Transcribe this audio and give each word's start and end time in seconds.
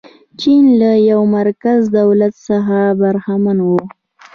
چین 0.39 0.63
له 0.79 0.91
یوه 1.09 1.25
مرکزي 1.37 1.89
دولت 1.99 2.33
څخه 2.47 2.77
برخمن 3.01 3.57
و. 3.65 3.69